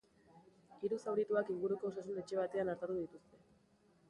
[0.79, 3.45] Hiru zaurituak inguruko osasun etxe batean artatu dituzte.